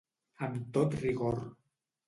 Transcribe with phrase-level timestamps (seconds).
[0.47, 1.39] Amb tot rigor.